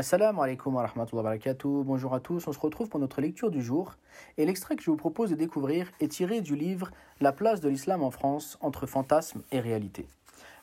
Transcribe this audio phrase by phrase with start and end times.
[0.00, 1.84] Assalamu alaikum wa rahmatullahi wa barakatuh.
[1.84, 3.96] Bonjour à tous, on se retrouve pour notre lecture du jour.
[4.38, 6.90] Et l'extrait que je vous propose de découvrir est tiré du livre
[7.20, 10.08] La place de l'islam en France entre fantasme et réalité.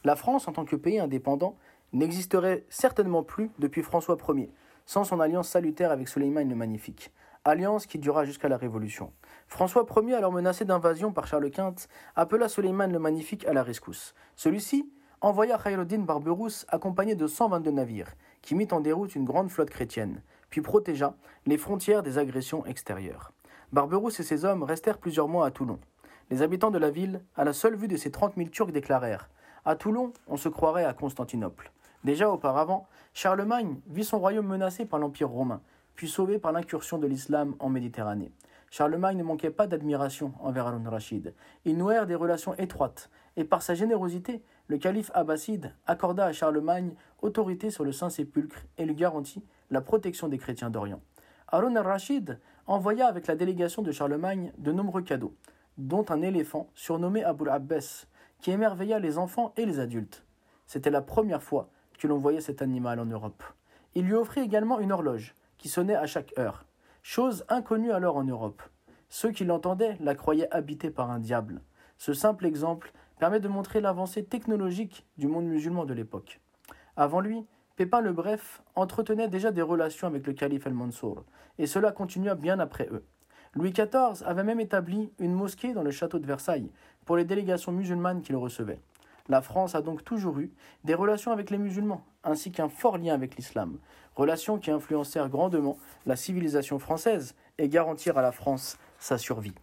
[0.03, 1.55] La France, en tant que pays indépendant,
[1.93, 4.49] n'existerait certainement plus depuis François Ier,
[4.87, 7.11] sans son alliance salutaire avec Soleiman le Magnifique.
[7.45, 9.13] Alliance qui dura jusqu'à la Révolution.
[9.47, 11.75] François Ier, alors menacé d'invasion par Charles Quint,
[12.15, 14.15] appela Soleiman le Magnifique à la rescousse.
[14.35, 14.89] Celui-ci
[15.21, 18.15] envoya Khayruddin Barberousse accompagné de 122 navires,
[18.47, 21.15] qui mit en déroute une grande flotte chrétienne, puis protégea
[21.45, 23.33] les frontières des agressions extérieures.
[23.73, 25.79] Barberousse et ses hommes restèrent plusieurs mois à Toulon.
[26.29, 29.29] Les habitants de la ville, à la seule vue de ces trente mille Turcs, déclarèrent
[29.65, 31.73] À Toulon, on se croirait à Constantinople.
[32.05, 35.59] Déjà auparavant, Charlemagne vit son royaume menacé par l'Empire romain,
[35.95, 38.31] puis sauvé par l'incursion de l'islam en Méditerranée.
[38.77, 41.33] Charlemagne ne manquait pas d'admiration envers Harun Rachid.
[41.65, 46.93] Ils nouèrent des relations étroites, et par sa générosité, le calife abbasside accorda à Charlemagne
[47.23, 51.01] autorité sur le Saint-Sépulcre et lui garantit la protection des chrétiens d'Orient.
[51.47, 55.33] Harun al-Rachid envoya avec la délégation de Charlemagne de nombreux cadeaux,
[55.79, 58.05] dont un éléphant surnommé Abul Abbas,
[58.41, 60.23] qui émerveilla les enfants et les adultes.
[60.67, 63.43] C'était la première fois que l'on voyait cet animal en Europe.
[63.95, 66.66] Il lui offrit également une horloge, qui sonnait à chaque heure,
[67.09, 68.61] chose inconnue alors en Europe.
[69.07, 71.61] Ceux qui l'entendaient la croyaient habitée par un diable.
[71.97, 76.41] Ce simple exemple permet de montrer l'avancée technologique du monde musulman de l'époque.
[76.97, 77.45] Avant lui,
[77.77, 81.23] Pépin le Bref entretenait déjà des relations avec le calife El-Mansour,
[81.57, 83.05] et cela continua bien après eux.
[83.53, 86.73] Louis XIV avait même établi une mosquée dans le château de Versailles
[87.05, 88.81] pour les délégations musulmanes qui le recevaient.
[89.29, 90.51] La France a donc toujours eu
[90.85, 93.77] des relations avec les musulmans, ainsi qu'un fort lien avec l'islam,
[94.15, 99.55] relations qui influencèrent grandement la civilisation française et garantirent à la France sa survie.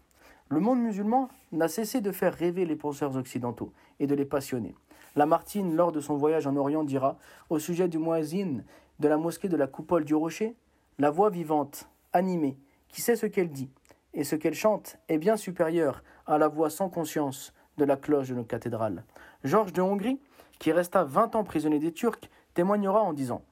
[0.49, 4.75] Le monde musulman n'a cessé de faire rêver les penseurs occidentaux et de les passionner.
[5.17, 8.63] Lamartine, lors de son voyage en Orient, dira au sujet du muezzin
[9.01, 10.55] de la mosquée de la coupole du rocher
[10.99, 13.71] La voix vivante, animée, qui sait ce qu'elle dit
[14.15, 18.29] et ce qu'elle chante est bien supérieure à la voix sans conscience de la cloche
[18.29, 19.05] de nos cathédrales.
[19.43, 20.21] Georges de Hongrie,
[20.59, 23.43] qui resta vingt ans prisonnier des Turcs, témoignera en disant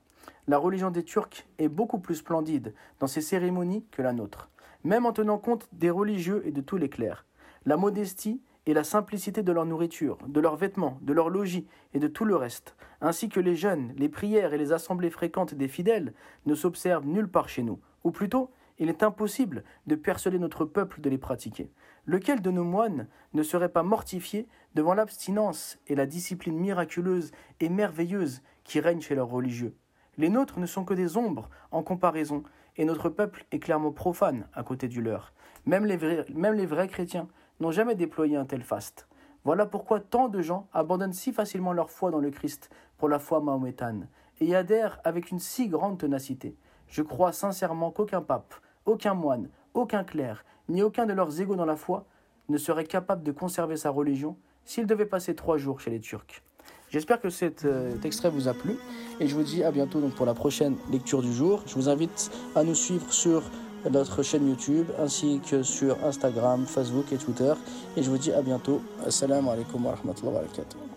[0.46, 4.48] La religion des Turcs est beaucoup plus splendide dans ses cérémonies que la nôtre
[4.84, 7.24] même en tenant compte des religieux et de tous les clercs.
[7.64, 11.98] La modestie et la simplicité de leur nourriture, de leurs vêtements, de leur logis et
[11.98, 15.68] de tout le reste, ainsi que les jeûnes, les prières et les assemblées fréquentes des
[15.68, 16.14] fidèles,
[16.46, 17.80] ne s'observent nulle part chez nous.
[18.04, 18.50] Ou plutôt,
[18.82, 21.70] il est impossible de persuader notre peuple de les pratiquer.
[22.04, 27.68] Lequel de nos moines ne serait pas mortifié devant l'abstinence et la discipline miraculeuse et
[27.68, 29.76] merveilleuse qui règnent chez leurs religieux?
[30.18, 32.42] Les nôtres ne sont que des ombres en comparaison,
[32.76, 35.32] et notre peuple est clairement profane à côté du leur.
[35.64, 37.28] Même les vrais, même les vrais chrétiens
[37.60, 39.06] n'ont jamais déployé un tel faste.
[39.44, 43.20] Voilà pourquoi tant de gens abandonnent si facilement leur foi dans le Christ pour la
[43.20, 44.08] foi mahométane,
[44.40, 46.56] et y adhèrent avec une si grande ténacité.
[46.88, 48.54] Je crois sincèrement qu'aucun pape,
[48.86, 52.06] aucun moine, aucun clerc, ni aucun de leurs égaux dans la foi
[52.48, 56.42] ne serait capable de conserver sa religion s'il devait passer trois jours chez les Turcs.
[56.90, 58.76] J'espère que cet, euh, extrait vous a plu
[59.18, 61.62] et je vous dis à bientôt pour la prochaine lecture du jour.
[61.66, 63.42] Je vous invite à nous suivre sur
[63.90, 67.54] notre chaîne YouTube ainsi que sur Instagram, Facebook et Twitter.
[67.96, 68.82] Et je vous dis à bientôt.
[69.06, 70.91] Assalamu alaikum wa rahmatullahi wa barakatuh.